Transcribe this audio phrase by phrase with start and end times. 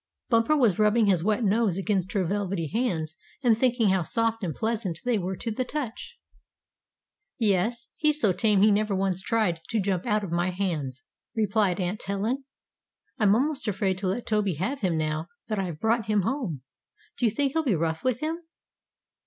[0.29, 4.55] Bumper was rubbing his wet nose against her velvety hands and thinking how soft and
[4.55, 6.15] pleasant they were to the touch.
[7.37, 11.03] "Yes, he's so tame he never once tried to jump out of my hands,"
[11.35, 12.45] replied Aunt Helen.
[13.19, 16.63] "I'm almost afraid to let Toby have him now that I've brought him home.
[17.19, 18.37] Do you think he'll be rough with him?"